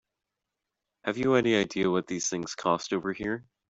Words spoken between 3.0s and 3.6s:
here?